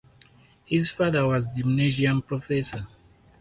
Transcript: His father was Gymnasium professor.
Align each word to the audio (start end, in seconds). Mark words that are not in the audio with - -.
His 0.65 0.89
father 0.89 1.27
was 1.27 1.47
Gymnasium 1.49 2.23
professor. 2.23 2.87